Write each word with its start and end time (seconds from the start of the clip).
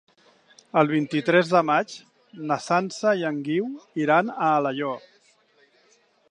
El 0.79 0.87
vint-i-tres 0.91 1.51
de 1.51 1.61
maig 1.69 1.93
na 2.51 2.57
Sança 2.69 3.13
i 3.21 3.27
en 3.31 3.37
Guiu 3.49 3.69
iran 4.05 4.33
a 4.39 4.49
Alaior. 4.57 5.07